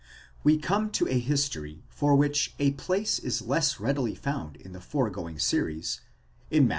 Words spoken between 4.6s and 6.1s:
the fore going series,